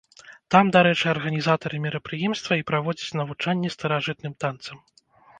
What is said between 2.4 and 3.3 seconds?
і праводзяць